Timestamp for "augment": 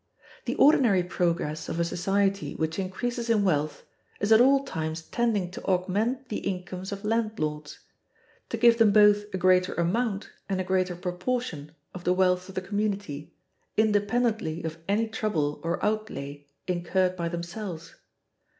5.65-6.29